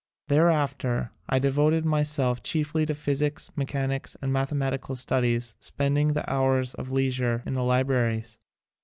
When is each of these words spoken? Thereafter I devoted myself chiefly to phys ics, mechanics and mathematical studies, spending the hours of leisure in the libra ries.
Thereafter 0.29 1.11
I 1.29 1.37
devoted 1.37 1.85
myself 1.85 2.41
chiefly 2.41 2.87
to 2.87 2.95
phys 2.95 3.21
ics, 3.21 3.51
mechanics 3.55 4.17
and 4.19 4.33
mathematical 4.33 4.95
studies, 4.95 5.55
spending 5.59 6.13
the 6.13 6.27
hours 6.27 6.73
of 6.73 6.91
leisure 6.91 7.43
in 7.45 7.53
the 7.53 7.63
libra 7.63 8.05
ries. 8.07 8.39